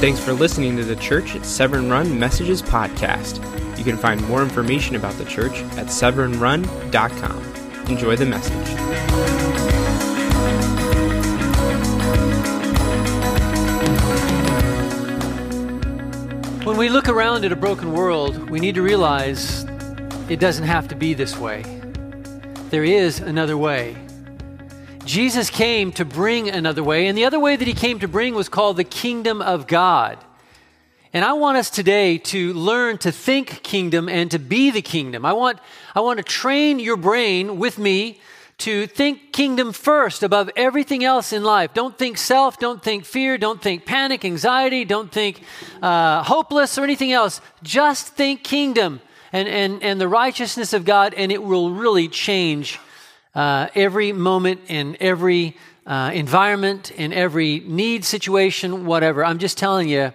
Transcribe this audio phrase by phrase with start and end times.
[0.00, 3.36] Thanks for listening to the Church at Severn Run Messages podcast.
[3.76, 7.44] You can find more information about the church at severnrun.com.
[7.86, 8.54] Enjoy the message.
[16.64, 19.66] When we look around at a broken world, we need to realize
[20.30, 21.62] it doesn't have to be this way.
[22.70, 23.96] There is another way.
[25.10, 28.32] Jesus came to bring another way, and the other way that he came to bring
[28.32, 30.16] was called the kingdom of God.
[31.12, 35.26] And I want us today to learn to think kingdom and to be the kingdom.
[35.26, 35.58] I want,
[35.96, 38.20] I want to train your brain with me
[38.58, 41.74] to think kingdom first above everything else in life.
[41.74, 45.42] Don't think self, don't think fear, don't think panic, anxiety, don't think
[45.82, 47.40] uh, hopeless or anything else.
[47.64, 49.00] Just think kingdom
[49.32, 52.78] and, and, and the righteousness of God, and it will really change
[53.34, 59.24] uh, every moment in every uh, environment, in every need situation, whatever.
[59.24, 60.12] I'm just telling you,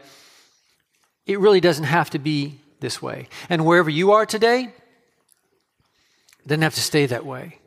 [1.25, 3.27] it really doesn't have to be this way.
[3.49, 4.73] And wherever you are today,
[6.47, 7.57] doesn't have to stay that way.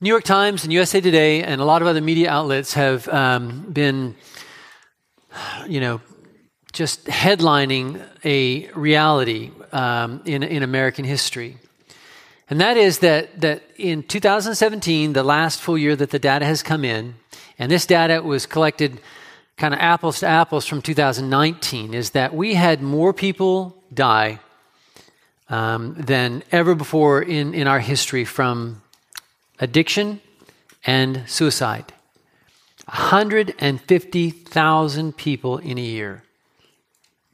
[0.00, 3.62] New York Times and USA Today and a lot of other media outlets have um,
[3.72, 4.14] been,
[5.66, 6.00] you know,
[6.72, 11.56] just headlining a reality um, in, in American history.
[12.50, 16.62] And that is that, that in 2017, the last full year that the data has
[16.62, 17.14] come in,
[17.58, 19.00] and this data was collected
[19.56, 24.38] kind of apples to apples from 2019, is that we had more people die
[25.50, 28.80] um, than ever before in, in our history from
[29.58, 30.20] addiction
[30.86, 31.92] and suicide.
[32.86, 36.22] 150,000 people in a year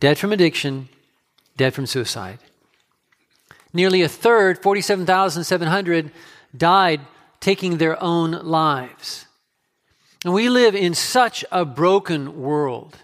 [0.00, 0.88] dead from addiction,
[1.56, 2.40] dead from suicide.
[3.74, 6.12] Nearly a third, 47,700,
[6.56, 7.00] died
[7.40, 9.26] taking their own lives.
[10.24, 12.96] And we live in such a broken world.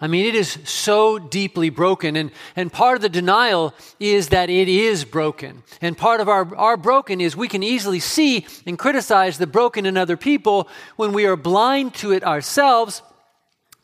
[0.00, 2.16] I mean, it is so deeply broken.
[2.16, 5.62] And, and part of the denial is that it is broken.
[5.80, 9.86] And part of our, our broken is we can easily see and criticize the broken
[9.86, 13.00] in other people when we are blind to it ourselves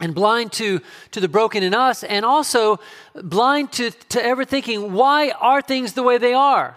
[0.02, 0.80] and blind to,
[1.12, 2.78] to the broken in us, and also
[3.14, 6.76] blind to, to ever thinking, why are things the way they are?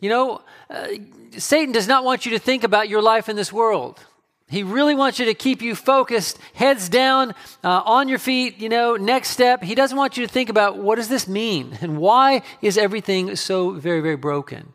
[0.00, 0.88] You know, uh,
[1.38, 4.04] Satan does not want you to think about your life in this world.
[4.48, 8.68] He really wants you to keep you focused, heads down, uh, on your feet, you
[8.68, 9.62] know, next step.
[9.62, 13.36] He doesn't want you to think about what does this mean and why is everything
[13.36, 14.74] so very, very broken.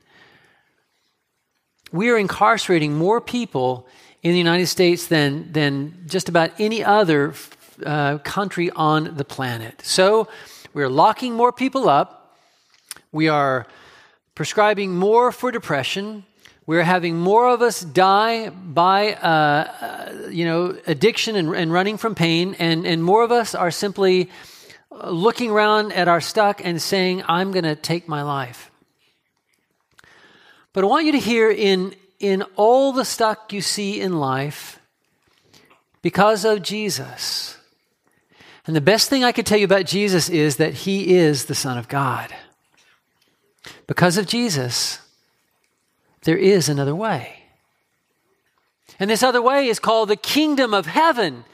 [1.92, 3.88] We are incarcerating more people
[4.24, 7.34] in the United States than, than just about any other
[7.86, 9.82] uh, country on the planet.
[9.84, 10.28] So
[10.74, 12.38] we're locking more people up.
[13.12, 13.68] We are
[14.36, 16.24] prescribing more for depression.
[16.66, 21.98] We're having more of us die by, uh, uh, you know, addiction and, and running
[21.98, 24.30] from pain, and, and more of us are simply
[24.92, 28.70] looking around at our stuck and saying, "I'm going to take my life."
[30.74, 34.80] But I want you to hear in in all the stuck you see in life
[36.02, 37.58] because of Jesus.
[38.66, 41.56] And the best thing I could tell you about Jesus is that he is the
[41.56, 42.34] Son of God.
[43.88, 45.00] Because of Jesus,
[46.24, 47.44] there is another way.
[49.00, 51.46] And this other way is called the kingdom of heaven.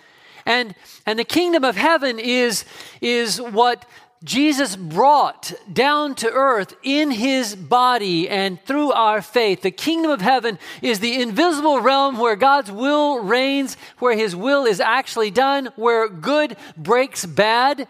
[0.45, 0.75] And,
[1.06, 2.66] and the kingdom of heaven is,
[3.01, 3.85] is what
[4.23, 9.61] Jesus brought down to earth in his body and through our faith.
[9.61, 14.66] The kingdom of heaven is the invisible realm where God's will reigns, where his will
[14.66, 17.88] is actually done, where good breaks bad,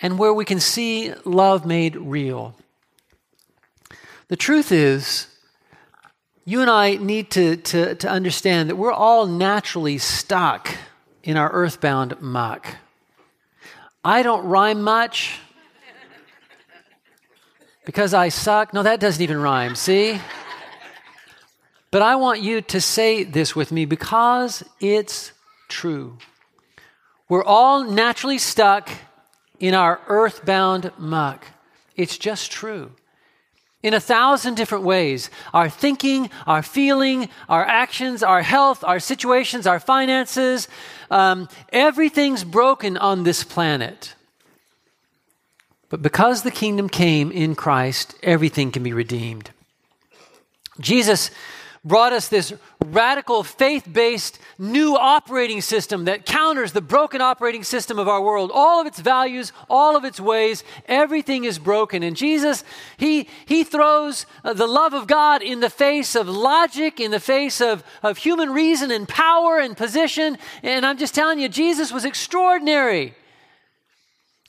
[0.00, 2.54] and where we can see love made real.
[4.28, 5.26] The truth is,
[6.46, 10.70] you and I need to, to, to understand that we're all naturally stuck
[11.22, 12.76] in our earthbound muck.
[14.06, 15.40] I don't rhyme much
[17.84, 18.72] because I suck.
[18.72, 20.20] No, that doesn't even rhyme, see?
[21.90, 25.32] But I want you to say this with me because it's
[25.66, 26.18] true.
[27.28, 28.90] We're all naturally stuck
[29.58, 31.44] in our earthbound muck.
[31.96, 32.92] It's just true
[33.86, 39.64] in a thousand different ways our thinking, our feeling, our actions, our health, our situations,
[39.64, 40.66] our finances.
[41.08, 44.16] Um, everything's broken on this planet.
[45.88, 49.50] But because the kingdom came in Christ, everything can be redeemed.
[50.80, 51.30] Jesus
[51.86, 52.52] brought us this
[52.84, 58.50] radical faith based new operating system that counters the broken operating system of our world.
[58.52, 62.02] All of its values, all of its ways, everything is broken.
[62.02, 62.64] And Jesus,
[62.96, 67.20] He, he throws uh, the love of God in the face of logic, in the
[67.20, 70.38] face of, of human reason and power and position.
[70.62, 73.14] And I'm just telling you, Jesus was extraordinary.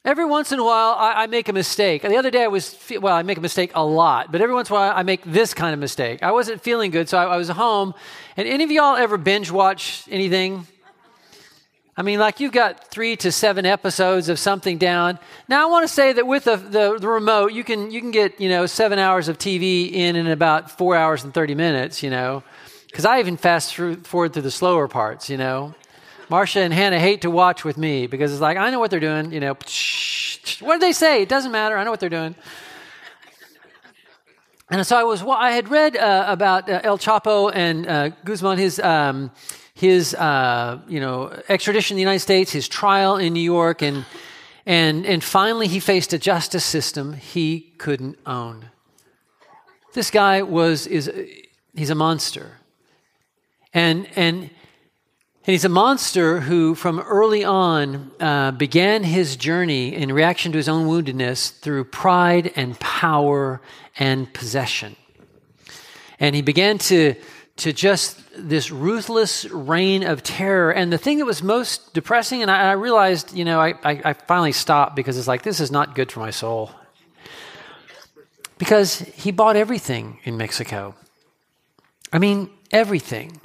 [0.08, 2.02] Every once in a while, I, I, make a mistake.
[2.02, 4.70] The other day, I was, well, I make a mistake a lot, but every once
[4.70, 6.24] in a while, I make this kind of mistake.
[6.24, 7.94] I wasn't feeling good, so I, I was home.
[8.38, 10.66] And any of y'all ever binge watch anything?
[11.98, 15.20] I mean, like you've got three to seven episodes of something down.
[15.50, 18.12] Now, I want to say that with the, the, the, remote, you can, you can
[18.12, 22.02] get, you know, seven hours of TV in in about four hours and 30 minutes,
[22.02, 22.44] you know,
[22.86, 25.76] because I even fast through, forward through the slower parts, you know.
[26.30, 29.00] Marcia and Hannah hate to watch with me because it's like, I know what they're
[29.00, 29.32] doing.
[29.32, 29.54] You know,
[30.60, 31.22] what did they say?
[31.22, 31.78] It doesn't matter.
[31.78, 32.36] I know what they're doing.
[34.70, 38.58] And so I was, I had read uh, about uh, El Chapo and uh, Guzman,
[38.58, 39.32] his, um,
[39.74, 44.04] his, uh, you know, extradition in the United States, his trial in New York, and,
[44.66, 48.66] and, and finally he faced a justice system he couldn't own.
[49.94, 51.10] This guy was, is,
[51.74, 52.58] he's a monster.
[53.74, 54.50] And, and
[55.48, 60.58] and he's a monster who, from early on, uh, began his journey in reaction to
[60.58, 63.62] his own woundedness through pride and power
[63.98, 64.98] and possession.
[66.20, 67.16] And he began to,
[67.58, 70.72] to just this ruthless reign of terror.
[70.72, 74.02] And the thing that was most depressing, and I, I realized, you know, I, I,
[74.04, 76.72] I finally stopped because it's like, this is not good for my soul.
[78.58, 80.94] Because he bought everything in Mexico.
[82.12, 83.40] I mean, everything.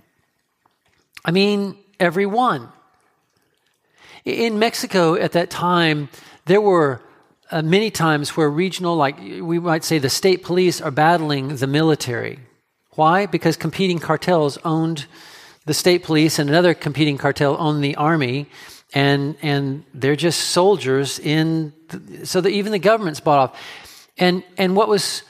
[1.25, 2.69] I mean, every one.
[4.25, 6.09] In Mexico at that time,
[6.45, 7.01] there were
[7.51, 11.67] uh, many times where regional, like we might say the state police, are battling the
[11.67, 12.39] military.
[12.95, 13.27] Why?
[13.27, 15.07] Because competing cartels owned
[15.65, 18.47] the state police and another competing cartel owned the army,
[18.95, 24.09] and, and they're just soldiers in, the, so that even the government's bought off.
[24.19, 25.23] And, and what was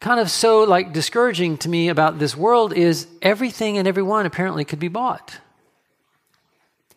[0.00, 4.64] kind of so like discouraging to me about this world is everything and everyone apparently
[4.64, 5.38] could be bought.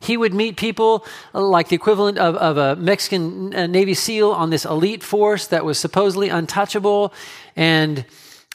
[0.02, 4.50] He would meet people like the equivalent of, of a Mexican uh, Navy SEAL on
[4.50, 7.14] this elite force that was supposedly untouchable
[7.56, 8.04] and,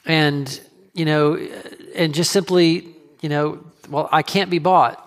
[0.05, 0.59] and,
[0.93, 1.35] you know,
[1.95, 2.87] and just simply,
[3.21, 5.03] you know, well, I can't be bought.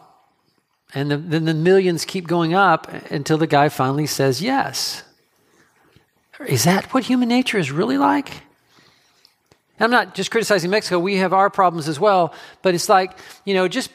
[0.95, 5.03] And the, then the millions keep going up until the guy finally says yes.
[6.47, 8.33] Is that what human nature is really like?
[9.79, 10.99] I'm not just criticizing Mexico.
[10.99, 12.35] We have our problems as well.
[12.63, 13.91] But it's like, you know, just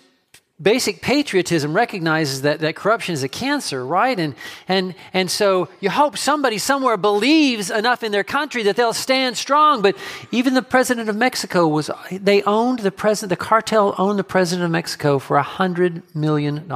[0.62, 4.18] basic patriotism recognizes that, that corruption is a cancer, right?
[4.18, 4.36] And,
[4.68, 9.36] and, and so you hope somebody somewhere believes enough in their country that they'll stand
[9.38, 9.82] strong.
[9.82, 9.98] But
[10.32, 14.66] even the president of Mexico was, they owned the president, the cartel owned the president
[14.66, 16.72] of Mexico for a $100 million.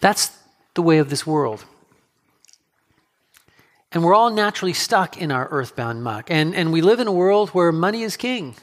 [0.00, 0.36] That's
[0.74, 1.64] the way of this world.
[3.92, 6.30] And we're all naturally stuck in our earthbound muck.
[6.30, 8.54] And, and we live in a world where money is king.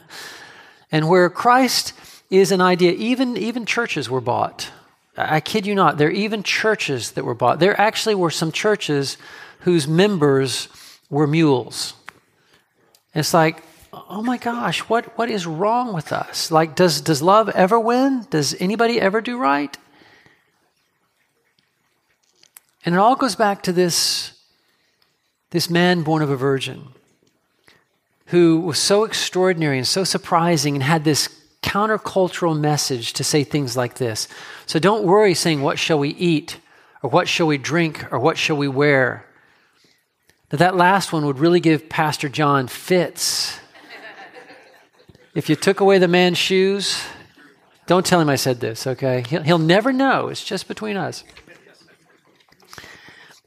[0.92, 1.92] and where Christ
[2.30, 4.70] is an idea, even, even churches were bought.
[5.16, 7.58] I kid you not, there are even churches that were bought.
[7.58, 9.16] There actually were some churches
[9.60, 10.68] whose members
[11.10, 11.94] were mules.
[13.14, 13.62] It's like,
[13.92, 16.50] oh my gosh, what, what is wrong with us?
[16.50, 18.26] Like, does, does love ever win?
[18.30, 19.76] Does anybody ever do right?
[22.84, 24.35] And it all goes back to this
[25.50, 26.88] this man born of a virgin
[28.26, 31.28] who was so extraordinary and so surprising and had this
[31.62, 34.28] countercultural message to say things like this.
[34.66, 36.58] So don't worry saying, What shall we eat?
[37.02, 38.10] or What shall we drink?
[38.12, 39.26] or What shall we wear?
[40.50, 43.58] That that last one would really give Pastor John fits.
[45.34, 47.02] if you took away the man's shoes,
[47.86, 49.24] don't tell him I said this, okay?
[49.28, 50.28] He'll, he'll never know.
[50.28, 51.24] It's just between us.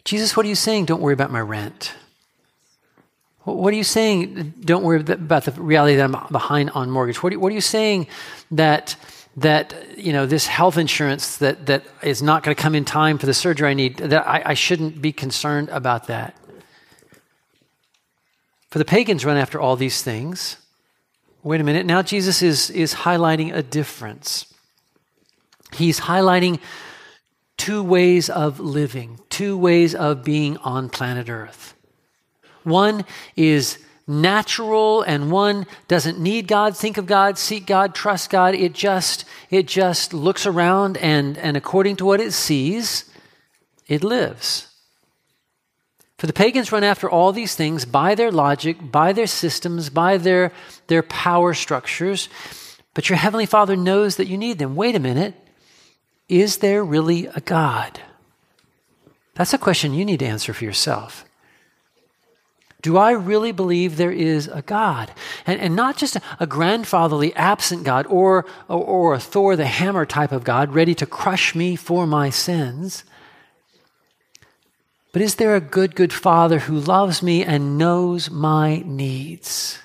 [0.05, 0.85] Jesus, what are you saying?
[0.85, 1.93] Don't worry about my rent.
[3.43, 4.53] What are you saying?
[4.59, 7.23] Don't worry about the reality that I'm behind on mortgage.
[7.23, 8.07] What are, you saying
[8.51, 8.95] that
[9.37, 13.17] that you know this health insurance that that is not going to come in time
[13.17, 13.97] for the surgery I need?
[13.97, 16.35] That I, I shouldn't be concerned about that.
[18.69, 20.57] For the pagans run after all these things.
[21.41, 21.85] Wait a minute.
[21.85, 24.45] Now Jesus is is highlighting a difference.
[25.73, 26.59] He's highlighting
[27.59, 31.75] two ways of living, two ways of being on planet Earth.
[32.63, 38.55] One is natural and one doesn't need God, think of God, seek God, trust God.
[38.55, 43.05] It just it just looks around and and according to what it sees,
[43.87, 44.65] it lives.
[46.17, 50.17] For the pagans run after all these things by their logic, by their systems, by
[50.17, 50.51] their,
[50.87, 52.27] their power structures.
[52.93, 54.75] But your Heavenly Father knows that you need them.
[54.75, 55.33] Wait a minute.
[56.29, 57.99] Is there really a God?
[59.33, 61.25] That's a question you need to answer for yourself.
[62.81, 65.11] Do I really believe there is a God?
[65.45, 70.05] And, and not just a, grandfatherly, absent God or, or, or a Thor the hammer
[70.05, 73.03] type of God ready to crush me for my sins.
[75.11, 79.79] But is there a good, good Father who loves me and knows my needs?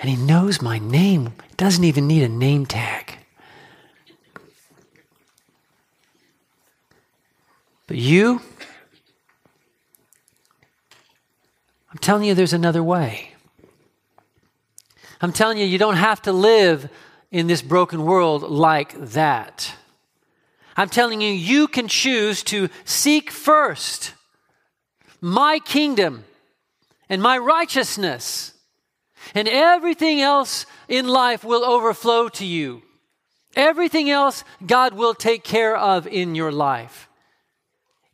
[0.00, 3.18] And He knows my name, doesn't even need a name tag.
[7.86, 8.40] But you,
[11.90, 13.30] I'm telling you, there's another way.
[15.20, 16.88] I'm telling you, you don't have to live
[17.30, 19.74] in this broken world like that.
[20.76, 24.12] I'm telling you, you can choose to seek first
[25.20, 26.24] my kingdom
[27.08, 28.52] and my righteousness,
[29.34, 32.82] and everything else in life will overflow to you.
[33.54, 37.08] Everything else God will take care of in your life.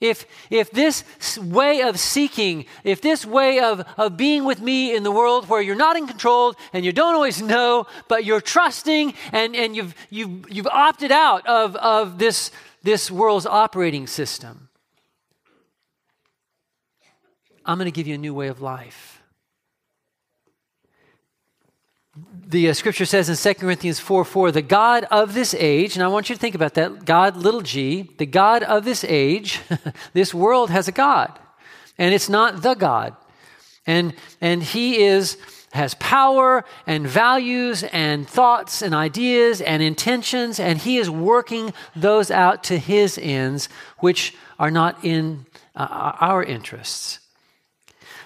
[0.02, 1.04] If, if this
[1.38, 5.62] way of seeking, if this way of, of being with me in the world where
[5.62, 9.94] you're not in control and you don't always know, but you're trusting and, and you've,
[10.10, 12.50] you've, you've opted out of, of this,
[12.82, 14.68] this world's operating system,
[17.64, 19.11] I'm going to give you a new way of life.
[22.44, 26.04] The uh, scripture says in 2 Corinthians 4 4, the God of this age, and
[26.04, 29.60] I want you to think about that God, little g, the God of this age,
[30.12, 31.38] this world has a God,
[31.98, 33.16] and it's not the God.
[33.86, 35.36] And, and he is,
[35.72, 42.30] has power and values and thoughts and ideas and intentions, and he is working those
[42.30, 43.68] out to his ends,
[43.98, 47.18] which are not in uh, our interests.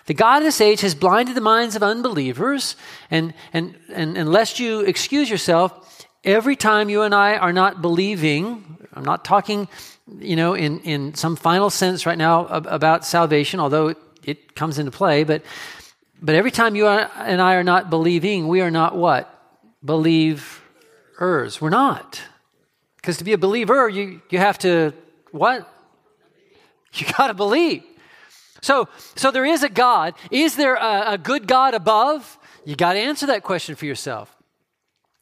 [0.06, 2.76] The God of this age has blinded the minds of unbelievers,
[3.10, 8.78] and, and, and, lest you excuse yourself, every time you and I are not believing,
[8.92, 9.68] I'm not talking,
[10.18, 14.78] you know, in, in some final sense right now about salvation, although it, it comes
[14.78, 15.42] into play, but,
[16.22, 19.28] but every time you and I are not believing, we are not what?
[19.82, 21.60] Believers.
[21.60, 22.22] We're not.
[22.96, 24.92] Because to be a believer, you, you have to,
[25.32, 25.68] what?
[26.94, 27.82] You got to believe.
[28.60, 30.14] So, so there is a God.
[30.30, 32.38] Is there a, a good God above?
[32.64, 34.36] You got to answer that question for yourself.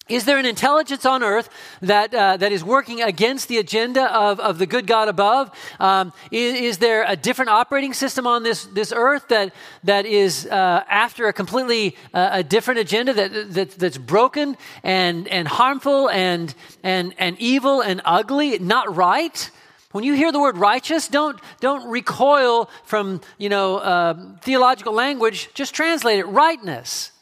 [0.07, 1.49] Is there an intelligence on earth
[1.81, 5.51] that, uh, that is working against the agenda of, of the good God above?
[5.81, 10.47] Um, is, is, there a different operating system on this, this earth that, that is
[10.47, 16.11] uh, after a completely uh, a different agenda that, that, that's broken and, and harmful
[16.11, 19.51] and, and, and evil and ugly, not right?
[19.95, 25.51] When you hear the word righteous, don't, don't recoil from, you know, uh, theological language.
[25.55, 27.13] Just translate it rightness.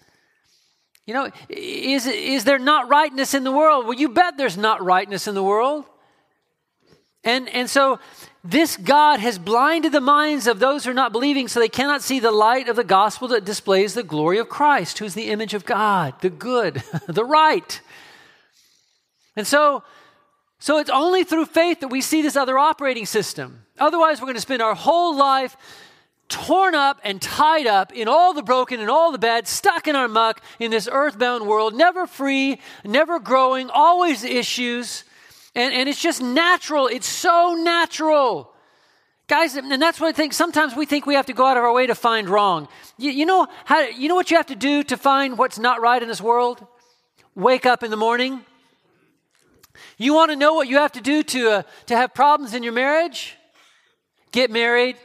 [1.05, 3.85] You know, is, is there not rightness in the world?
[3.85, 5.85] Well, you bet there's not rightness in the world.
[7.25, 7.99] And, and so
[8.43, 12.01] this God has blinded the minds of those who are not believing so they cannot
[12.01, 15.53] see the light of the gospel that displays the glory of Christ, who's the image
[15.53, 17.83] of God, the good, the right.
[19.37, 19.85] And so
[20.63, 23.65] so it's only through faith that we see this other operating system.
[23.81, 25.57] Otherwise, we're going to spend our whole life
[26.29, 29.97] torn up and tied up in all the broken and all the bad, stuck in
[29.97, 35.03] our muck in this earthbound world, never free, never growing, always issues.
[35.57, 36.87] And, and it's just natural.
[36.87, 38.53] It's so natural.
[39.27, 40.33] Guys, and that's what I think.
[40.33, 42.69] Sometimes we think we have to go out of our way to find wrong.
[42.99, 45.81] You, you, know how, you know what you have to do to find what's not
[45.81, 46.65] right in this world?
[47.35, 48.45] Wake up in the morning
[50.03, 52.63] you want to know what you have to do to, uh, to have problems in
[52.63, 53.37] your marriage?
[54.33, 54.97] Get married.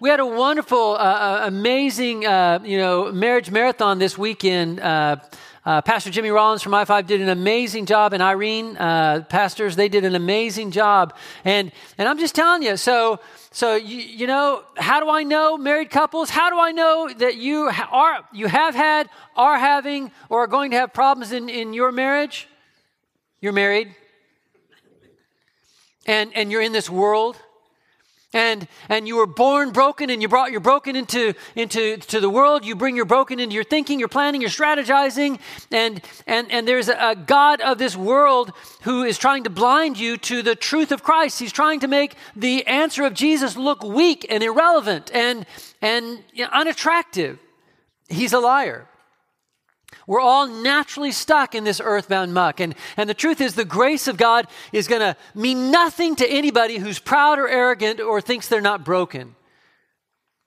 [0.00, 4.80] We had a wonderful, uh, uh amazing, uh, you know, marriage marathon this weekend.
[4.80, 5.16] Uh,
[5.64, 10.04] uh, Pastor Jimmy Rollins from I5 did an amazing job, and Irene, pastors, they did
[10.04, 11.16] an amazing job.
[11.44, 13.18] And and I'm just telling you, so
[13.50, 16.28] so you, you know, how do I know married couples?
[16.28, 20.70] How do I know that you are you have had, are having, or are going
[20.72, 22.46] to have problems in in your marriage?
[23.44, 23.94] You're married.
[26.06, 27.36] And, and you're in this world.
[28.32, 32.30] And, and you were born broken and you brought your broken into, into to the
[32.30, 32.64] world.
[32.64, 35.40] You bring your broken into your thinking, your planning, your strategizing.
[35.70, 40.16] And, and, and there's a, God of this world who is trying to blind you
[40.16, 41.38] to the truth of Christ.
[41.38, 45.44] He's trying to make the answer of Jesus look weak and irrelevant and,
[45.82, 47.38] and unattractive.
[48.08, 48.88] He's a liar.
[50.06, 52.60] We're all naturally stuck in this earthbound muck.
[52.60, 56.28] And, and the truth is, the grace of God is going to mean nothing to
[56.28, 59.34] anybody who's proud or arrogant or thinks they're not broken.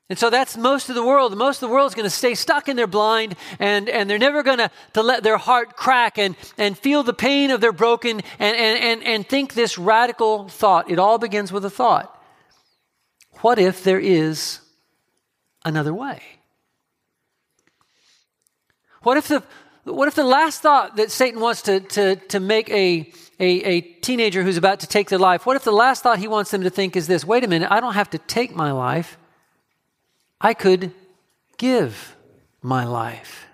[0.09, 1.35] And so that's most of the world.
[1.35, 4.17] Most of the world is going to stay stuck in their blind and, and they're
[4.17, 7.73] never going to, to let their heart crack and, and feel the pain of their
[7.73, 10.89] broken and, and, and, and think this radical thought.
[10.89, 12.13] It all begins with a thought.
[13.41, 14.61] What if there is
[15.65, 16.36] another way?
[19.07, 19.41] What if the,
[19.85, 23.09] what if the last thought that Satan wants to, to, to make a,
[23.39, 26.27] a, a teenager who's about to take their life, what if the last thought he
[26.27, 28.73] wants them to think is this wait a minute, I don't have to take my
[28.73, 29.17] life.
[30.41, 30.91] I could
[31.57, 32.17] give
[32.61, 33.45] my life.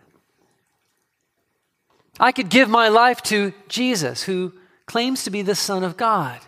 [2.20, 4.54] I could give my life to Jesus, who
[4.88, 6.40] claims to be the Son of God,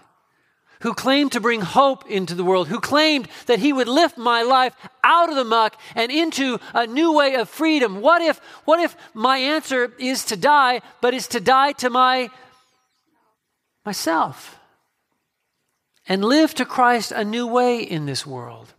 [0.81, 4.41] who claimed to bring hope into the world, who claimed that he would lift my
[4.41, 8.01] life out of the muck and into a new way of freedom.
[8.01, 12.29] What if, what if my answer is to die, but is to die to my
[13.85, 14.59] myself
[16.07, 18.73] and live to Christ a new way in this world?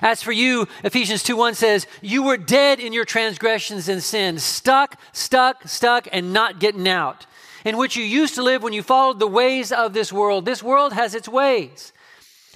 [0.00, 4.42] As for you, Ephesians 2 1 says, You were dead in your transgressions and sins,
[4.42, 7.26] stuck, stuck, stuck, and not getting out,
[7.66, 10.44] in which you used to live when you followed the ways of this world.
[10.44, 11.92] This world has its ways.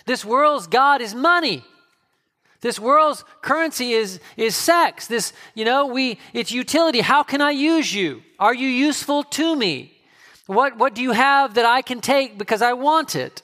[0.07, 1.64] This world's God is money.
[2.61, 5.09] This world's currency is, is sex.
[5.09, 7.00] This, you know, we it's utility.
[7.00, 8.23] How can I use you?
[8.38, 9.93] Are you useful to me?
[10.47, 13.43] What, what do you have that I can take because I want it?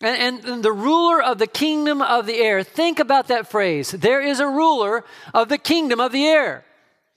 [0.00, 2.62] And, and, the ruler of the kingdom of the air.
[2.64, 3.92] Think about that phrase.
[3.92, 6.64] There is a ruler of the kingdom of the air.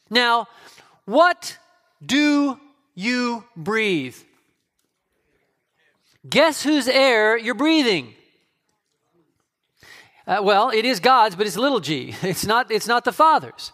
[0.10, 0.48] Now,
[1.05, 1.58] what
[2.05, 2.58] do
[2.99, 4.17] you breathe?
[6.29, 8.13] Guess whose air you're breathing?
[10.27, 12.13] Uh, well, it is God's, but it's little g.
[12.21, 13.71] It's not, it's not the Father's.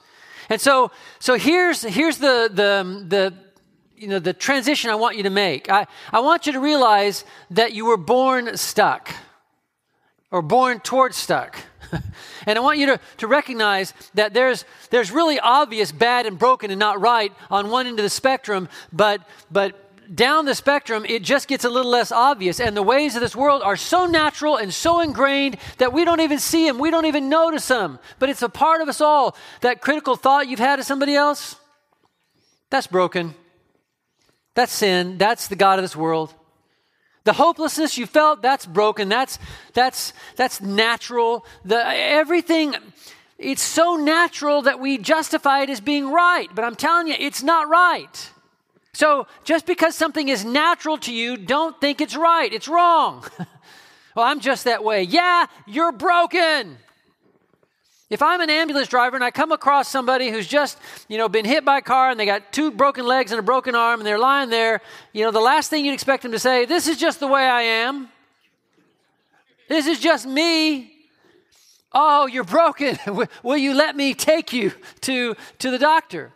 [0.48, 3.34] And so, so here's, here's the, the, the,
[3.98, 5.72] you know, the transition I want you to make.
[5.72, 9.12] I, I want you to realize that you were born stuck
[10.30, 11.58] or born towards stuck.
[12.46, 16.72] and I want you to, to recognize that there's, there's really obvious bad and broken
[16.72, 19.22] and not right on one end of the spectrum, but,
[19.52, 19.82] but
[20.14, 22.60] down the spectrum, it just gets a little less obvious.
[22.60, 26.22] And the ways of this world are so natural and so ingrained that we don't
[26.22, 28.00] even see them, we don't even notice them.
[28.20, 29.36] But it's a part of us all.
[29.62, 31.56] That critical thought you've had of somebody else,
[32.70, 33.36] that's broken.
[34.54, 35.18] That's sin.
[35.18, 36.34] That's the God of this world.
[37.26, 39.10] The hopelessness you felt, that's broken.
[39.10, 39.40] That's,
[39.74, 41.44] that's, that's natural.
[41.66, 42.76] The, everything,
[43.38, 46.48] it's so natural that we justify it as being right.
[46.54, 48.30] But I'm telling you, it's not right.
[48.94, 52.54] So just because something is natural to you, don't think it's right.
[52.54, 53.26] It's wrong.
[54.16, 55.02] well, I'm just that way.
[55.04, 56.78] Yeah, you're broken.
[58.10, 61.46] If I'm an ambulance driver and I come across somebody who's just, you know, been
[61.46, 64.06] hit by a car and they got two broken legs and a broken arm and
[64.06, 66.98] they're lying there, you know, the last thing you'd expect them to say, this is
[66.98, 68.10] just the way I am.
[69.68, 70.92] This is just me.
[71.92, 73.00] Oh, you're broken.
[73.44, 76.32] Will you let me take you to, to the doctor?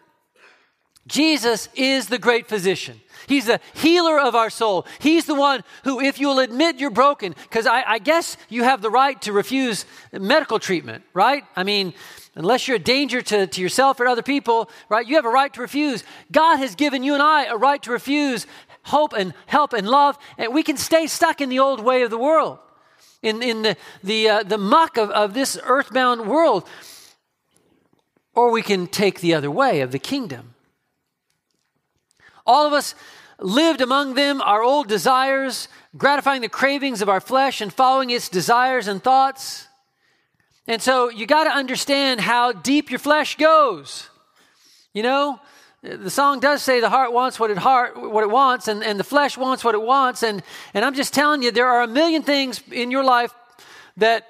[1.05, 3.01] Jesus is the great physician.
[3.29, 4.87] He's the healer of our soul.
[4.97, 8.81] He's the one who, if you'll admit you're broken, because I, I, guess you have
[8.81, 11.43] the right to refuse medical treatment, right?
[11.55, 11.93] I mean,
[12.33, 15.07] unless you're a danger to, to yourself or other people, right?
[15.07, 16.03] You have a right to refuse.
[16.31, 18.47] God has given you and I a right to refuse
[18.81, 22.09] hope and help and love, and we can stay stuck in the old way of
[22.09, 22.57] the world,
[23.21, 26.67] in, in the, the, uh, the muck of, of this earthbound world.
[28.33, 30.55] Or we can take the other way of the kingdom.
[32.47, 32.95] All of us
[33.39, 38.29] lived among them our old desires, gratifying the cravings of our flesh and following its
[38.29, 39.67] desires and thoughts.
[40.67, 44.09] And so you got to understand how deep your flesh goes.
[44.93, 45.39] You know,
[45.81, 48.99] the song does say the heart wants what it heart what it wants and, and
[48.99, 51.87] the flesh wants what it wants and and i'm just telling you there are a
[51.87, 53.33] million things in your life
[53.95, 54.27] that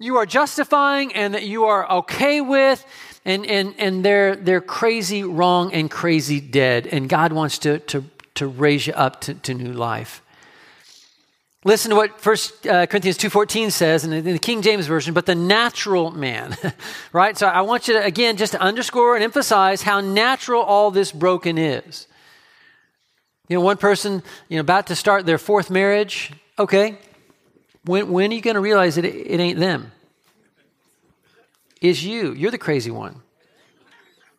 [0.00, 2.84] you are justifying and that you are okay with
[3.24, 8.04] and and and they're they're crazy wrong and crazy dead and god wants to to
[8.36, 10.22] to raise you up to, to new life.
[11.64, 12.36] Listen to what 1
[12.70, 16.56] uh, Corinthians 2.14 says in the, in the King James Version, but the natural man,
[17.12, 17.36] right?
[17.36, 21.10] So I want you to, again, just to underscore and emphasize how natural all this
[21.10, 22.06] broken is.
[23.48, 26.98] You know, one person, you know, about to start their fourth marriage, okay,
[27.84, 29.90] when, when are you going to realize that it, it ain't them?
[31.80, 32.32] Is you.
[32.32, 33.22] You're the crazy one.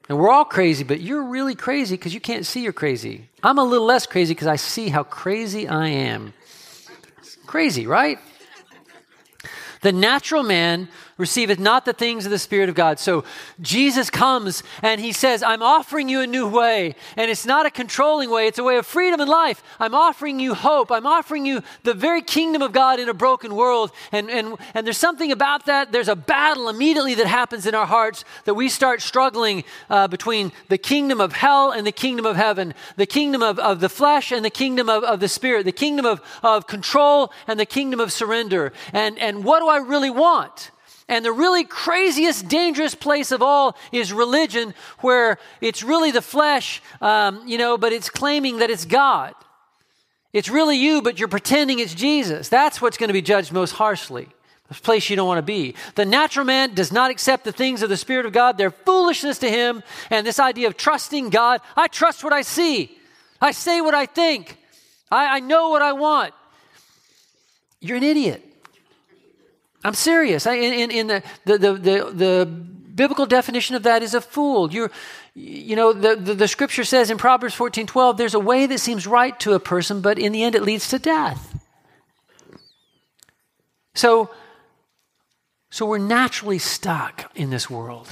[0.09, 3.27] And we're all crazy, but you're really crazy because you can't see you're crazy.
[3.43, 6.33] I'm a little less crazy because I see how crazy I am.
[7.45, 8.19] Crazy, right?
[9.81, 12.99] The natural man receiveth not the things of the Spirit of God.
[12.99, 13.23] So
[13.59, 16.95] Jesus comes and he says, I'm offering you a new way.
[17.15, 19.63] And it's not a controlling way, it's a way of freedom and life.
[19.79, 20.91] I'm offering you hope.
[20.91, 23.91] I'm offering you the very kingdom of God in a broken world.
[24.11, 25.91] And, and, and there's something about that.
[25.91, 30.51] There's a battle immediately that happens in our hearts that we start struggling uh, between
[30.69, 34.31] the kingdom of hell and the kingdom of heaven, the kingdom of, of the flesh
[34.31, 37.99] and the kingdom of, of the spirit, the kingdom of, of control and the kingdom
[37.99, 38.71] of surrender.
[38.93, 40.71] And, and what do I really want?
[41.09, 46.81] And the really craziest, dangerous place of all is religion, where it's really the flesh,
[47.01, 49.33] um, you know, but it's claiming that it's God.
[50.33, 52.49] It's really you, but you're pretending it's Jesus.
[52.49, 54.27] That's what's going to be judged most harshly.
[54.67, 55.75] The place you don't want to be.
[55.95, 58.57] The natural man does not accept the things of the Spirit of God.
[58.57, 59.81] They're foolishness to him.
[60.09, 62.97] And this idea of trusting God, I trust what I see.
[63.41, 64.57] I say what I think.
[65.09, 66.33] I, I know what I want.
[67.79, 68.43] You're an idiot.
[69.83, 70.47] I'm serious.
[70.47, 74.71] I, in, in the, the, the, the, the biblical definition of that is a fool.
[74.71, 74.91] You're,
[75.35, 78.79] you know, the, the, the, scripture says in Proverbs 14 12, there's a way that
[78.79, 81.59] seems right to a person, but in the end it leads to death.
[83.93, 84.31] So,
[85.69, 88.09] so we're naturally stuck in this world.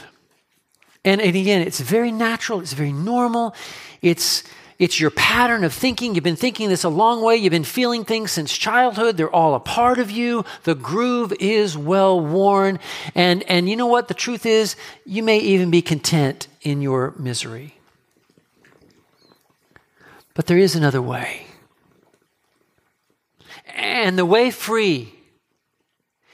[1.04, 3.56] And, and again, it's very natural, it's very normal,
[4.01, 4.43] it's
[4.77, 6.15] it's your pattern of thinking.
[6.15, 7.38] You've been thinking this a long way.
[7.38, 9.15] You've been feeling things since childhood.
[9.15, 10.43] They're all a part of you.
[10.63, 12.79] The groove is well worn.
[13.13, 14.09] And, and you know what?
[14.09, 17.75] The truth is, you may even be content in your misery.
[20.33, 21.47] But there is another way.
[23.73, 25.13] And the way free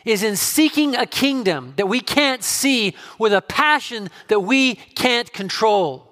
[0.03, 5.31] is in seeking a kingdom that we can't see with a passion that we can't
[5.31, 6.10] control.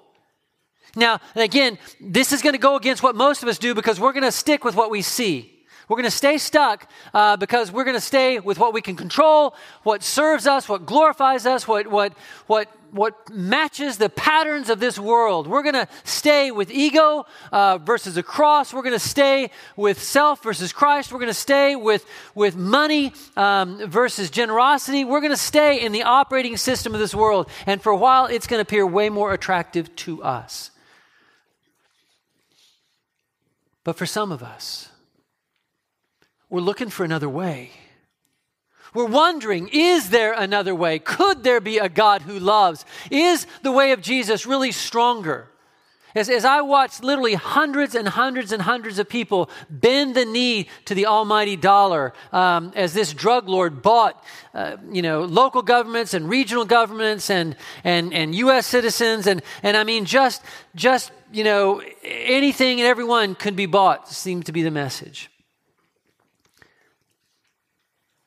[1.00, 4.12] Now, again, this is going to go against what most of us do because we're
[4.12, 5.60] going to stick with what we see.
[5.88, 8.94] We're going to stay stuck uh, because we're going to stay with what we can
[8.94, 12.12] control, what serves us, what glorifies us, what, what,
[12.46, 15.46] what, what matches the patterns of this world.
[15.46, 18.72] We're going to stay with ego uh, versus a cross.
[18.72, 21.12] We're going to stay with self versus Christ.
[21.12, 25.04] We're going to stay with, with money um, versus generosity.
[25.04, 27.48] We're going to stay in the operating system of this world.
[27.66, 30.70] And for a while, it's going to appear way more attractive to us.
[33.84, 34.88] But for some of us,
[36.48, 37.70] we're looking for another way.
[38.92, 40.98] We're wondering, is there another way?
[40.98, 42.84] Could there be a God who loves?
[43.10, 45.48] Is the way of Jesus really stronger?
[46.14, 50.68] As, as I watched literally hundreds and hundreds and hundreds of people bend the knee
[50.86, 54.22] to the almighty dollar um, as this drug lord bought,
[54.54, 58.66] uh, you know, local governments and regional governments and, and, and U.S.
[58.66, 59.26] citizens.
[59.26, 60.42] And, and I mean, just,
[60.74, 65.30] just, you know, anything and everyone could be bought seemed to be the message.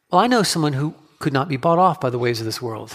[0.09, 2.61] Well, I know someone who could not be bought off by the ways of this
[2.61, 2.93] world.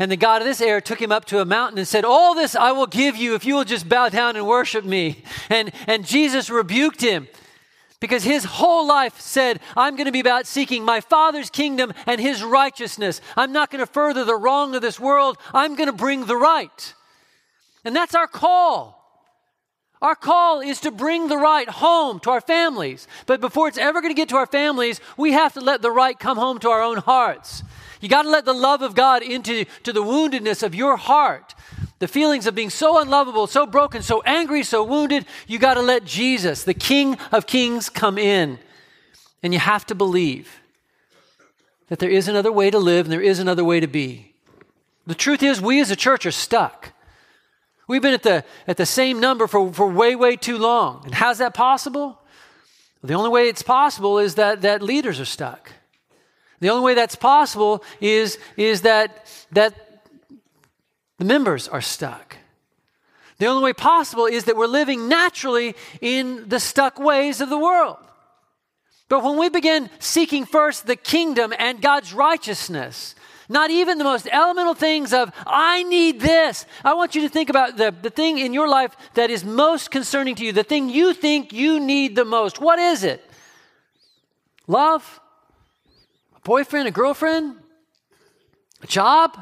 [0.00, 2.34] And the God of this era took him up to a mountain and said, All
[2.34, 5.22] this I will give you if you will just bow down and worship me.
[5.50, 7.28] And, and Jesus rebuked him
[8.00, 12.18] because his whole life said, I'm going to be about seeking my Father's kingdom and
[12.18, 13.20] his righteousness.
[13.36, 16.36] I'm not going to further the wrong of this world, I'm going to bring the
[16.36, 16.94] right.
[17.84, 18.96] And that's our call.
[20.00, 23.06] Our call is to bring the right home to our families.
[23.26, 25.90] But before it's ever going to get to our families, we have to let the
[25.90, 27.62] right come home to our own hearts.
[28.00, 31.54] You got to let the love of God into to the woundedness of your heart.
[31.98, 35.82] The feelings of being so unlovable, so broken, so angry, so wounded, you got to
[35.82, 38.58] let Jesus, the King of Kings, come in.
[39.42, 40.60] And you have to believe
[41.88, 44.34] that there is another way to live and there is another way to be.
[45.06, 46.92] The truth is, we as a church are stuck.
[47.86, 51.02] We've been at the, at the same number for, for way, way too long.
[51.04, 52.18] And how's that possible?
[53.02, 55.72] The only way it's possible is that, that leaders are stuck.
[56.60, 59.74] The only way that's possible is, is that, that
[61.18, 62.36] the members are stuck.
[63.38, 67.58] The only way possible is that we're living naturally in the stuck ways of the
[67.58, 67.96] world.
[69.08, 73.14] But when we begin seeking first the kingdom and God's righteousness,
[73.48, 76.64] not even the most elemental things of, I need this.
[76.84, 79.90] I want you to think about the, the thing in your life that is most
[79.90, 82.60] concerning to you, the thing you think you need the most.
[82.60, 83.24] What is it?
[84.68, 85.20] Love,
[86.40, 87.56] a boyfriend, a girlfriend,
[88.82, 89.38] a job,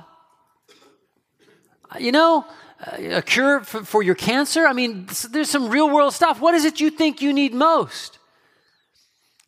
[1.99, 2.45] you know,
[2.81, 4.67] a cure for, for your cancer.
[4.67, 6.41] I mean, there's some real world stuff.
[6.41, 8.19] What is it you think you need most?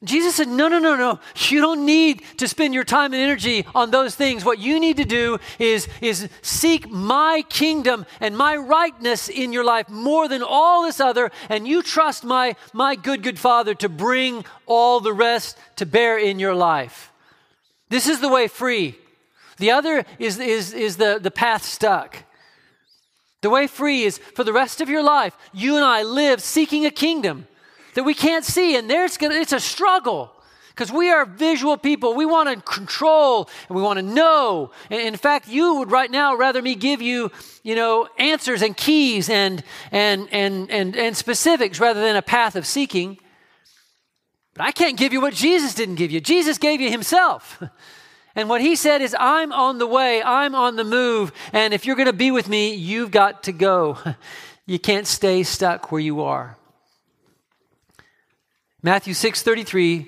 [0.03, 1.21] Jesus said, No, no, no, no.
[1.49, 4.45] You don't need to spend your time and energy on those things.
[4.45, 9.65] What you need to do is, is seek my kingdom and my rightness in your
[9.65, 13.91] life more than all this other, and you trust my, my good, good Father to
[13.91, 17.10] bring all the rest to bear in your life.
[17.91, 18.97] This is the way free.
[19.59, 22.25] The other is, is, is the, the path stuck.
[23.43, 26.87] The way free is for the rest of your life, you and I live seeking
[26.87, 27.47] a kingdom
[27.95, 30.33] that we can't see, and there's gonna, it's a struggle
[30.81, 32.15] because we are visual people.
[32.15, 34.71] We want to control and we want to know.
[34.89, 37.31] And in fact, you would right now rather me give you,
[37.63, 42.57] you know, answers and keys and and and and, and specifics rather than a path
[42.57, 43.19] of seeking.
[44.61, 46.21] But I can't give you what Jesus didn't give you.
[46.21, 47.63] Jesus gave you himself.
[48.37, 51.85] And what he said is, I'm on the way, I'm on the move, and if
[51.85, 53.99] you're going to be with me, you've got to go.
[54.67, 56.57] You can't stay stuck where you are.
[58.83, 60.07] Matthew 6:33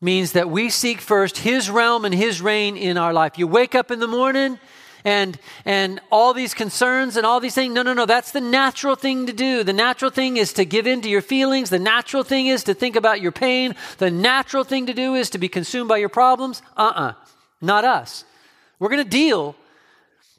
[0.00, 3.36] means that we seek first his realm and his reign in our life.
[3.36, 4.58] You wake up in the morning
[5.04, 7.74] and and all these concerns and all these things.
[7.74, 8.06] No no no.
[8.06, 9.64] That's the natural thing to do.
[9.64, 11.70] The natural thing is to give in to your feelings.
[11.70, 13.74] The natural thing is to think about your pain.
[13.98, 16.62] The natural thing to do is to be consumed by your problems.
[16.76, 17.14] Uh-uh.
[17.60, 18.24] Not us.
[18.78, 19.56] We're going to deal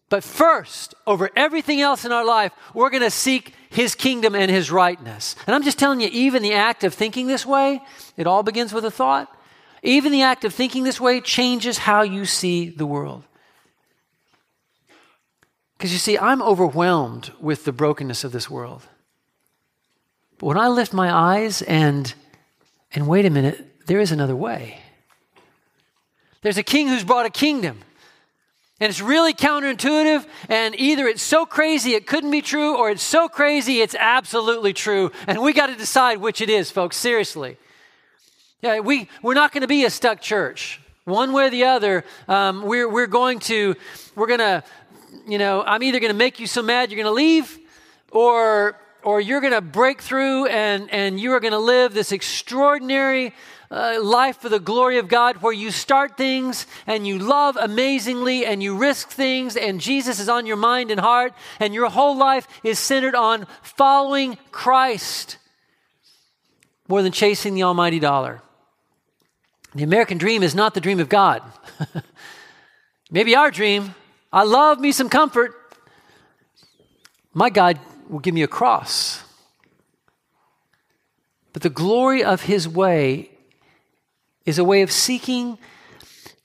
[0.10, 4.52] but first over everything else in our life we're going to seek his kingdom and
[4.52, 5.36] his rightness.
[5.48, 7.82] And i'm just telling you even the act of thinking this way
[8.16, 9.36] it all begins with a thought.
[9.82, 13.24] Even the act of thinking this way changes how you see the world.
[15.84, 18.84] Because you see, I'm overwhelmed with the brokenness of this world.
[20.38, 22.14] But when I lift my eyes and
[22.94, 24.80] and wait a minute, there is another way.
[26.42, 27.80] There's a king who's brought a kingdom.
[28.80, 33.04] And it's really counterintuitive, and either it's so crazy it couldn't be true, or it's
[33.04, 35.12] so crazy it's absolutely true.
[35.28, 37.58] And we got to decide which it is, folks, seriously.
[38.62, 40.80] Yeah, we, we're not going to be a stuck church.
[41.04, 43.76] One way or the other, um, we're, we're going to,
[44.16, 44.64] we're going to,
[45.28, 47.60] you know, I'm either going to make you so mad you're going to leave,
[48.12, 52.12] or, or you're going to break through and, and you are going to live this
[52.12, 53.34] extraordinary
[53.72, 58.46] uh, life for the glory of God where you start things and you love amazingly
[58.46, 62.16] and you risk things and Jesus is on your mind and heart and your whole
[62.16, 65.38] life is centered on following Christ
[66.88, 68.42] more than chasing the almighty dollar.
[69.74, 71.42] The American dream is not the dream of God.
[73.12, 73.96] Maybe our dream,
[74.34, 75.54] I love me some comfort.
[77.34, 79.24] My God will give me a cross.
[81.54, 83.30] But the glory of his way
[84.46, 85.60] is a way of seeking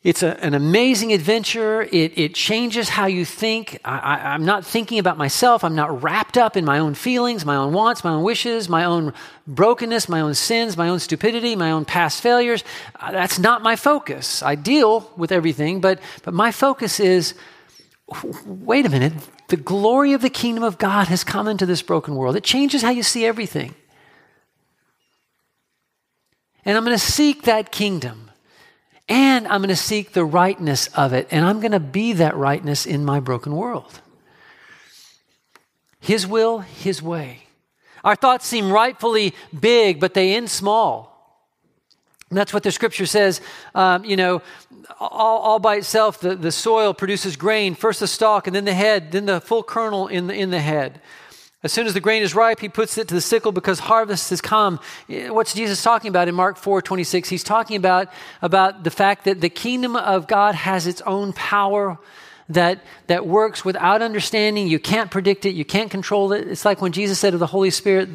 [0.04, 1.82] it's a, an amazing adventure.
[1.82, 3.80] It, it, changes how you think.
[3.84, 5.64] I, am not thinking about myself.
[5.64, 8.84] I'm not wrapped up in my own feelings, my own wants, my own wishes, my
[8.84, 9.12] own
[9.48, 12.62] brokenness, my own sins, my own stupidity, my own past failures.
[13.00, 14.40] Uh, that's not my focus.
[14.40, 17.34] I deal with everything, but, but my focus is
[18.44, 19.12] wait a minute.
[19.48, 22.36] The glory of the kingdom of God has come into this broken world.
[22.36, 23.74] It changes how you see everything.
[26.64, 28.28] And I'm going to seek that kingdom
[29.08, 32.36] and I'm going to seek the rightness of it, and I'm going to be that
[32.36, 34.02] rightness in my broken world.
[35.98, 37.44] His will, His way.
[38.04, 41.17] Our thoughts seem rightfully big, but they end small.
[42.30, 43.40] That's what the scripture says.
[43.74, 44.42] Um, you know,
[45.00, 48.74] all, all, by itself, the, the soil produces grain, first the stalk, and then the
[48.74, 51.00] head, then the full kernel in the, in the head.
[51.62, 54.30] As soon as the grain is ripe, he puts it to the sickle because harvest
[54.30, 54.78] has come.
[55.08, 57.28] What's Jesus talking about in Mark 4 26?
[57.28, 58.08] He's talking about,
[58.42, 61.98] about the fact that the kingdom of God has its own power
[62.50, 64.68] that, that works without understanding.
[64.68, 66.46] You can't predict it, you can't control it.
[66.46, 68.08] It's like when Jesus said of the Holy Spirit,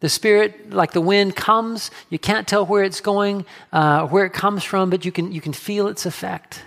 [0.00, 1.90] the Spirit, like the wind, comes.
[2.08, 5.40] You can't tell where it's going, uh, where it comes from, but you can, you
[5.40, 6.62] can feel its effect.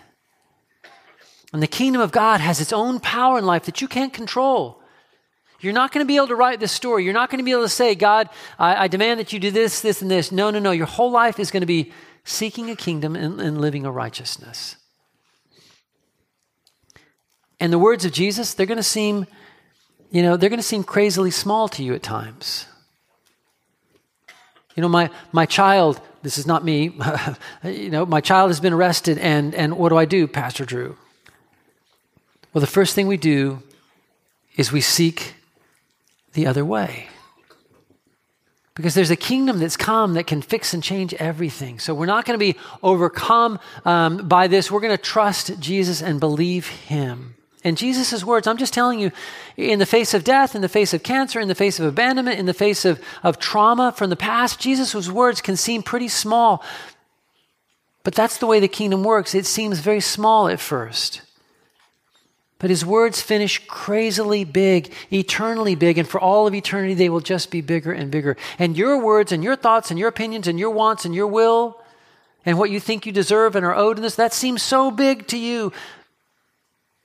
[1.52, 4.80] And the kingdom of God has its own power in life that you can't control.
[5.60, 7.06] You're not going to be able to write this story.
[7.06, 9.50] You're not going to be able to say, God, I, I, demand that you do
[9.50, 10.32] this, this, and this.
[10.32, 10.72] No, no, no.
[10.72, 11.94] Your whole life is going to be
[12.26, 14.76] seeking a kingdom and, and living a righteousness.
[17.62, 19.26] And the words of Jesus, they're going to seem,
[20.12, 22.66] you know, they're going to seem crazily small to you at times.
[24.76, 26.98] You know, my, my child, this is not me,
[27.64, 30.98] you know, my child has been arrested, and, and what do I do, Pastor Drew?
[32.54, 33.62] Well, the first thing we do
[34.56, 35.36] is we seek
[36.34, 37.08] the other way.
[38.76, 41.78] Because there's a kingdom that's come that can fix and change everything.
[41.78, 44.72] So we're not going to be overcome um, by this.
[44.72, 47.36] We're going to trust Jesus and believe him.
[47.64, 49.12] And Jesus' words, I'm just telling you,
[49.56, 52.40] in the face of death, in the face of cancer, in the face of abandonment,
[52.40, 56.64] in the face of, of trauma from the past, Jesus' words can seem pretty small.
[58.04, 59.34] But that's the way the kingdom works.
[59.34, 61.22] It seems very small at first.
[62.60, 67.20] But his words finish crazily big, eternally big, and for all of eternity they will
[67.20, 68.38] just be bigger and bigger.
[68.60, 71.82] And your words and your thoughts and your opinions and your wants and your will
[72.46, 75.28] and what you think you deserve and are owed in this, that seems so big
[75.28, 75.72] to you.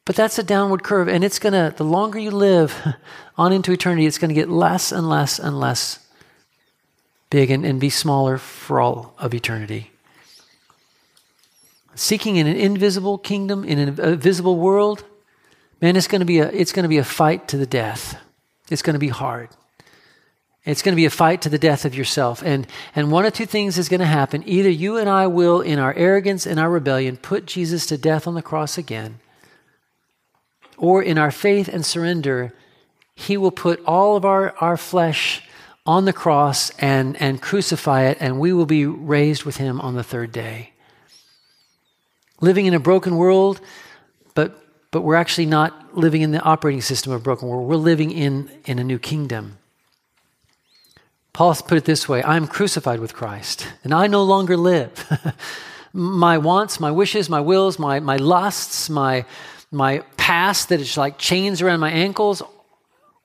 [0.08, 2.94] But that's a downward curve, and it's to, the longer you live
[3.36, 5.98] on into eternity, it's to get less and less and less
[7.28, 9.90] big and, and be smaller for all of eternity.
[11.94, 15.04] Seeking in an invisible kingdom, in a visible world,
[15.82, 18.18] man, it's to be a, it's to be a fight to the death.
[18.70, 19.50] It's to be hard.
[20.64, 22.42] It's going to be a fight to the death of yourself.
[22.42, 22.66] And,
[22.96, 24.42] and one of two things is going to happen.
[24.46, 28.26] Either you and I will, in our arrogance and our rebellion, put Jesus to death
[28.26, 29.20] on the cross again,
[30.78, 32.54] or in our faith and surrender,
[33.14, 35.42] he will put all of our, our flesh
[35.84, 39.94] on the cross and, and crucify it, and we will be raised with him on
[39.94, 40.72] the third day.
[42.40, 43.60] Living in a broken world,
[44.34, 47.68] but, but we're actually not living in the operating system of a broken world.
[47.68, 49.58] We're living in, in a new kingdom.
[51.32, 54.92] Paul put it this way I am crucified with Christ, and I no longer live.
[55.92, 59.24] my wants, my wishes, my wills, my, my lusts, my,
[59.70, 62.42] my past that is like chains around my ankles,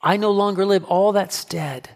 [0.02, 0.84] I no longer live.
[0.84, 1.90] All that's dead.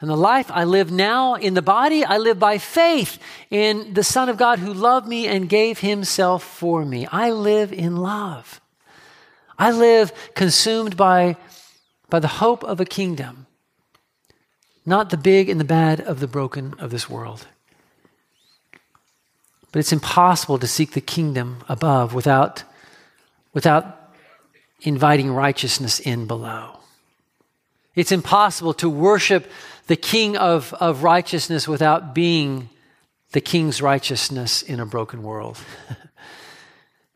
[0.00, 3.18] And the life I live now in the body, I live by faith
[3.50, 7.06] in the Son of God who loved me and gave himself for me.
[7.06, 8.60] I live in love.
[9.58, 11.36] I live consumed by,
[12.10, 13.46] by the hope of a kingdom
[14.86, 17.46] not the big and the bad of the broken of this world.
[19.70, 22.64] But it's impossible to seek the kingdom above without,
[23.52, 23.99] without
[24.82, 26.78] inviting righteousness in below.
[27.94, 29.50] It's impossible to worship
[29.86, 32.68] the king of, of righteousness without being
[33.32, 35.58] the king's righteousness in a broken world.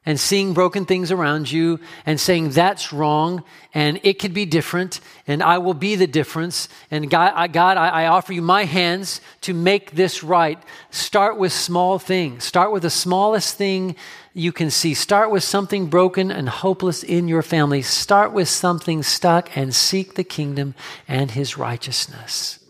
[0.07, 5.01] and seeing broken things around you and saying that's wrong and it could be different
[5.27, 6.69] and I will be the difference.
[6.91, 10.63] And God, I, God, I, I offer you my hands to make this right.
[10.91, 12.45] Start with small things.
[12.45, 13.97] Start with the smallest thing
[14.35, 14.95] you can see.
[14.95, 17.83] Start with something broken and hopeless in your family.
[17.83, 20.75] Start with something stuck and seek the kingdom
[21.09, 22.64] and his righteousness.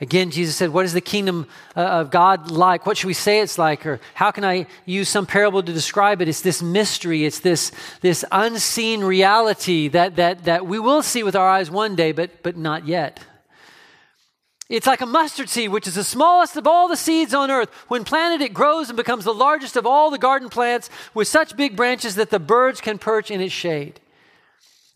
[0.00, 2.86] Again, Jesus said, What is the kingdom uh, of God like?
[2.86, 3.84] What should we say it's like?
[3.84, 6.28] Or how can I use some parable to describe it?
[6.28, 11.36] It's this mystery, it's this, this unseen reality that, that, that we will see with
[11.36, 13.20] our eyes one day, but, but not yet.
[14.70, 17.68] It's like a mustard seed, which is the smallest of all the seeds on earth.
[17.88, 21.56] When planted, it grows and becomes the largest of all the garden plants with such
[21.56, 24.00] big branches that the birds can perch in its shade.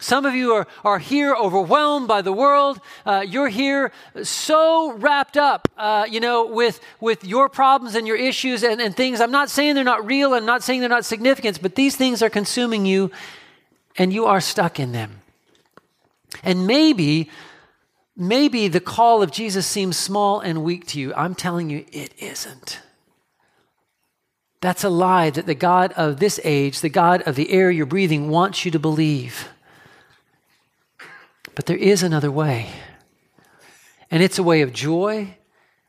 [0.04, 2.78] Some of you are, are here overwhelmed by the world.
[3.06, 3.90] Uh, you're here
[4.22, 8.94] so wrapped up, uh, you know, with, with your problems and your issues and, and
[8.94, 9.22] things.
[9.22, 10.34] I'm not saying they're not real.
[10.34, 13.10] I'm not saying they're not significant, but these things are consuming you
[13.96, 15.22] and you are stuck in them.
[16.42, 17.30] And maybe,
[18.14, 21.14] maybe the call of Jesus seems small and weak to you.
[21.14, 22.82] I'm telling you, it isn't.
[24.60, 27.86] That's a lie that the God of this age, the God of the air you're
[27.86, 29.48] breathing, wants you to believe.
[31.54, 32.68] But there is another way.
[34.10, 35.36] And it's a way of joy,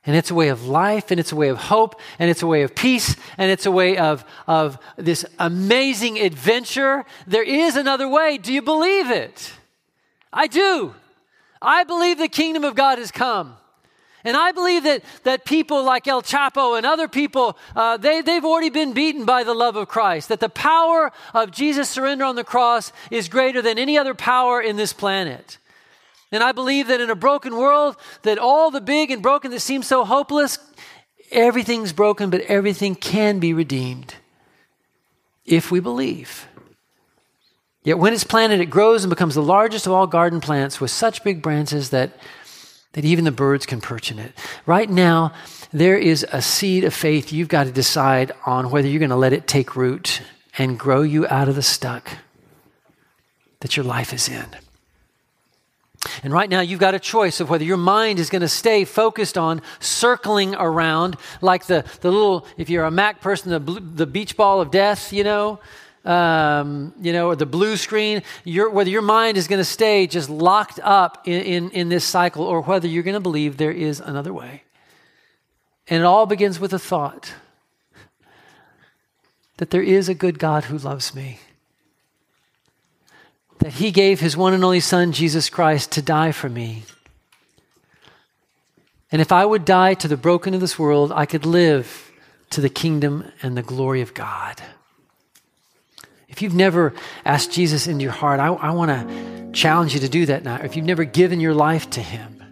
[0.06, 2.48] and it's a way of life, and it's a way of hope, and it's a
[2.48, 7.06] way of peace, and it's a way of, of this amazing adventure.
[7.28, 8.38] There is another way.
[8.38, 9.54] Do you believe it?
[10.32, 10.94] I do.
[11.62, 13.58] I believe the kingdom of God has come.
[14.26, 18.44] And I believe that, that people like El Chapo and other people, uh, they, they've
[18.44, 20.30] already been beaten by the love of Christ.
[20.30, 24.60] That the power of Jesus' surrender on the cross is greater than any other power
[24.60, 25.60] in this planet.
[26.32, 29.60] And I believe that in a broken world, that all the big and broken that
[29.60, 30.58] seems so hopeless,
[31.32, 34.16] everything's broken, but everything can be redeemed
[35.46, 36.48] if we believe.
[37.84, 40.90] Yet when it's planted, it grows and becomes the largest of all garden plants with
[40.90, 42.18] such big branches that
[42.96, 44.32] that even the birds can perch in it.
[44.66, 45.34] Right now,
[45.74, 49.18] there is a seed of faith you've got to decide on whether you're going to
[49.18, 50.22] let it take root
[50.58, 52.10] and grow you out of the stuck
[53.60, 54.46] that your life is in.
[56.24, 58.86] And right now, you've got a choice of whether your mind is going to stay
[58.86, 64.06] focused on circling around, like the, the little, if you're a Mac person, the, the
[64.06, 65.60] beach ball of death, you know,
[66.06, 70.08] um, you know, or the blue screen, your, whether your mind is going to stay
[70.08, 73.72] just locked up in, in, in this cycle or whether you're going to believe there
[73.72, 74.64] is another way.
[75.88, 77.34] And it all begins with a thought
[79.58, 81.40] that there is a good God who loves me.
[83.60, 86.84] That he gave his one and only Son, Jesus Christ, to die for me.
[89.12, 92.12] And if I would die to the broken of this world, I could live
[92.50, 94.62] to the kingdom and the glory of God.
[96.36, 100.10] If you've never asked Jesus into your heart, I, I want to challenge you to
[100.10, 100.58] do that now.
[100.58, 102.44] If you've never given your life to Him,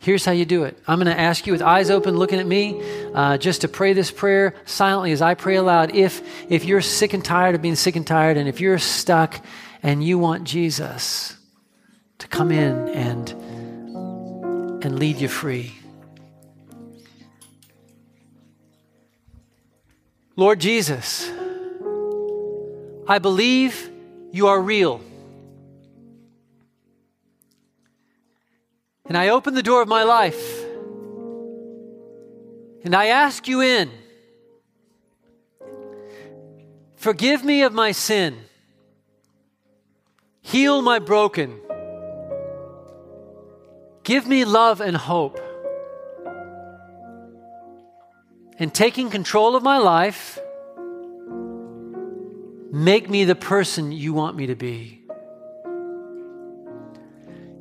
[0.00, 0.78] Here's how you do it.
[0.86, 2.82] I'm going to ask you with eyes open, looking at me,
[3.14, 5.94] uh, just to pray this prayer silently as I pray aloud.
[5.94, 9.42] If, if you're sick and tired of being sick and tired, and if you're stuck
[9.82, 11.36] and you want Jesus
[12.18, 13.30] to come in and,
[14.84, 15.74] and lead you free.
[20.36, 21.30] Lord Jesus,
[23.06, 23.90] I believe
[24.32, 25.00] you are real.
[29.06, 30.64] And I open the door of my life
[32.84, 33.90] and I ask you in.
[36.96, 38.36] Forgive me of my sin.
[40.42, 41.60] Heal my broken.
[44.04, 45.40] Give me love and hope.
[48.58, 50.38] And taking control of my life,
[52.74, 55.03] make me the person you want me to be.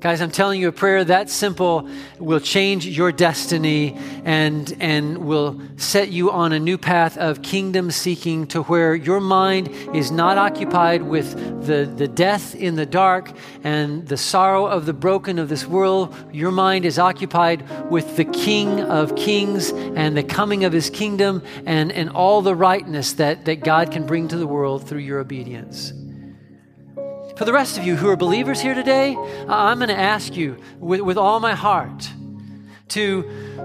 [0.04, 1.88] Guys, I'm telling you, a prayer that simple
[2.20, 7.90] will change your destiny and, and will set you on a new path of kingdom
[7.90, 13.32] seeking to where your mind is not occupied with the, the death in the dark
[13.64, 16.14] and the sorrow of the broken of this world.
[16.34, 21.42] Your mind is occupied with the King of kings and the coming of his kingdom
[21.66, 25.20] and, and all the rightness that, that God can bring to the world through your
[25.20, 25.94] obedience.
[27.36, 29.16] For the rest of you who are believers here today,
[29.48, 32.08] I'm going to ask you with, with all my heart
[32.90, 33.24] to,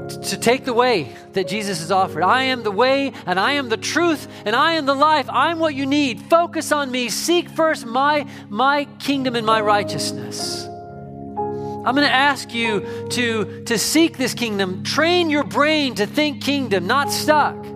[0.09, 2.23] to take the way that Jesus has offered.
[2.23, 5.29] I am the way and I am the truth and I am the life.
[5.29, 6.23] I'm what you need.
[6.23, 7.11] Focus on me.
[7.11, 10.65] Seek first my, my kingdom and my righteousness.
[10.65, 14.83] I'm going to ask you to, to seek this kingdom.
[14.83, 17.68] Train your brain to think kingdom, not stuck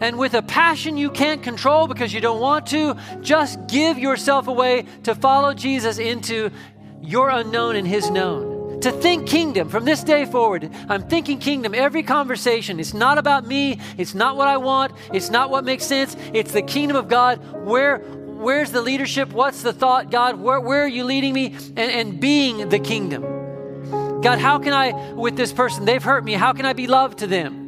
[0.00, 4.48] and with a passion you can't control because you don't want to, just give yourself
[4.48, 6.50] away to follow Jesus into
[7.02, 8.80] your unknown and his known.
[8.82, 10.70] To think kingdom from this day forward.
[10.88, 12.78] I'm thinking kingdom every conversation.
[12.78, 16.16] It's not about me, it's not what I want, it's not what makes sense.
[16.32, 17.64] It's the kingdom of God.
[17.64, 19.32] Where where's the leadership?
[19.32, 20.40] What's the thought, God?
[20.40, 21.56] Where, where are you leading me?
[21.76, 23.22] And, and being the kingdom.
[24.20, 27.18] God, how can I, with this person, they've hurt me, how can I be loved
[27.18, 27.67] to them?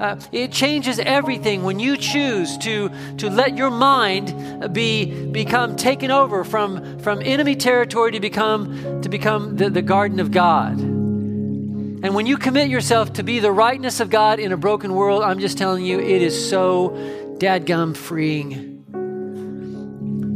[0.00, 6.10] Uh, it changes everything when you choose to, to let your mind be become taken
[6.10, 10.78] over from, from enemy territory to become to become the, the garden of God.
[10.78, 15.22] And when you commit yourself to be the rightness of God in a broken world,
[15.22, 16.90] I'm just telling you, it is so
[17.38, 18.72] dadgum freeing.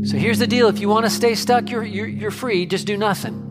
[0.07, 2.87] So here's the deal if you want to stay stuck, you're, you're, you're free, just
[2.87, 3.43] do nothing.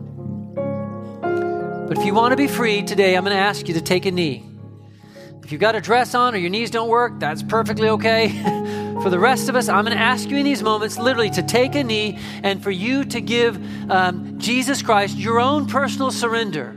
[1.86, 4.06] But if you want to be free today, I'm going to ask you to take
[4.06, 4.55] a knee.
[5.46, 8.30] If you've got a dress on or your knees don't work, that's perfectly okay.
[9.00, 11.42] for the rest of us, I'm going to ask you in these moments literally to
[11.44, 13.56] take a knee and for you to give
[13.88, 16.74] um, Jesus Christ your own personal surrender.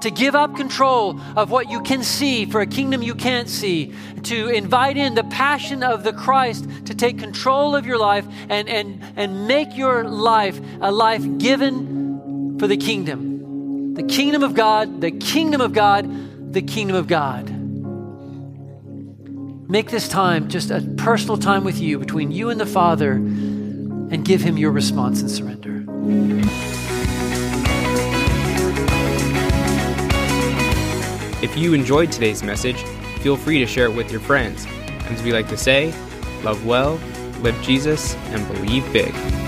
[0.00, 3.92] To give up control of what you can see for a kingdom you can't see.
[4.22, 8.66] To invite in the passion of the Christ to take control of your life and,
[8.66, 13.92] and, and make your life a life given for the kingdom.
[13.92, 17.50] The kingdom of God, the kingdom of God the kingdom of God.
[19.70, 24.22] Make this time just a personal time with you, between you and the Father, and
[24.24, 25.82] give Him your response and surrender.
[31.42, 32.82] If you enjoyed today's message,
[33.20, 34.66] feel free to share it with your friends.
[34.66, 35.94] And as we like to say,
[36.44, 37.00] love well,
[37.40, 39.41] live Jesus, and believe big.